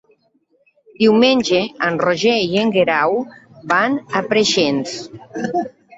Diumenge 1.01 1.59
en 1.89 2.01
Roger 2.05 2.35
i 2.45 2.57
en 2.63 2.73
Guerau 2.77 3.15
van 3.75 4.01
a 4.21 4.25
Preixens. 4.33 4.99